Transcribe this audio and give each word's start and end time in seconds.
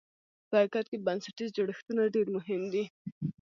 په 0.49 0.55
حقیقت 0.59 0.85
کې 0.89 1.03
بنسټیز 1.05 1.49
جوړښتونه 1.57 2.01
ډېر 2.15 2.27
مهم 2.35 2.61
دي. 2.73 2.83